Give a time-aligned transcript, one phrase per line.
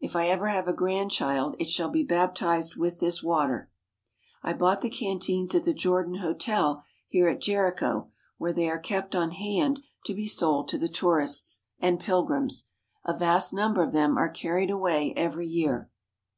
[0.00, 3.70] If I ever have a grandchild it shall be baptized with this water.
[4.42, 9.14] I bought the canteens at the Jordan Hotel here at Jericho where they are kept
[9.14, 13.16] on hand to be sold to the tourists 133 THE HOLY LAND AND SYRIA and
[13.16, 13.16] pilgrims.
[13.16, 15.88] A vast number of them are carried away every year.